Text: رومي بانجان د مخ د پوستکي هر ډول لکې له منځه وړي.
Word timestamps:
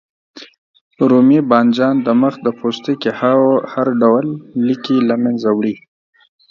رومي 1.09 1.39
بانجان 1.49 1.95
د 2.05 2.07
مخ 2.21 2.33
د 2.45 2.47
پوستکي 2.59 3.11
هر 3.73 3.87
ډول 4.01 4.25
لکې 4.67 4.95
له 5.09 5.15
منځه 5.23 5.49
وړي. 5.57 5.75